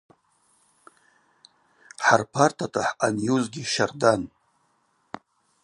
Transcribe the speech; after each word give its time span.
Хӏарпартата 2.05 2.81
хӏъанйузгьи 2.87 3.63
щардан. 3.71 4.21